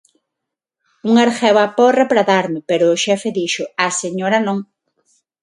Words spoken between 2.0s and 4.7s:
para darme, pero o xefe dixo: "Á señora non!".